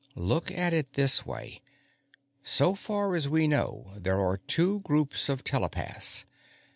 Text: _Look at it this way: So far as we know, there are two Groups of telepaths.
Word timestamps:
_Look 0.17 0.49
at 0.49 0.73
it 0.73 0.93
this 0.93 1.27
way: 1.27 1.61
So 2.41 2.73
far 2.73 3.15
as 3.15 3.29
we 3.29 3.47
know, 3.47 3.93
there 3.95 4.19
are 4.19 4.37
two 4.37 4.79
Groups 4.79 5.29
of 5.29 5.43
telepaths. 5.43 6.25